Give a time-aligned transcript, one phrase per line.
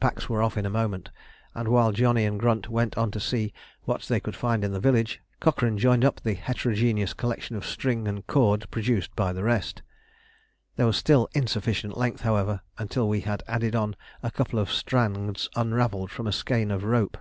[0.00, 1.10] Packs were off in a moment,
[1.54, 3.52] and while Johnny and Grunt went on to see
[3.82, 8.08] what they could find in the village, Cochrane joined up the heterogeneous collection of string
[8.08, 9.82] and cord produced by the rest.
[10.76, 15.46] There was still insufficient length, however, until we had added on a couple of strands
[15.56, 17.18] unravelled from a skein of rope.